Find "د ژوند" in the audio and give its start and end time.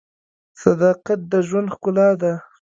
1.31-1.67